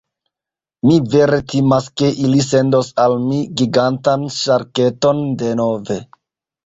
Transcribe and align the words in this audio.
Mi 0.89 0.95
vere 1.15 1.37
timas 1.51 1.89
ke 2.01 2.09
ili 2.27 2.41
sendos 2.47 2.89
al 3.05 3.15
mi 3.29 3.43
gigantan 3.61 4.27
ŝarketon 4.41 5.23
denove. 5.43 6.01